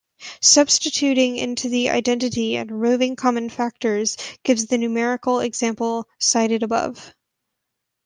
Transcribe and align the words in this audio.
Substituting 0.41 1.35
into 1.37 1.69
the 1.69 1.91
identity 1.91 2.57
and 2.57 2.71
removing 2.71 3.15
common 3.15 3.51
factors 3.51 4.17
gives 4.43 4.65
the 4.65 4.79
numerical 4.79 5.39
example 5.41 6.07
cited 6.17 6.63
above. 6.63 7.13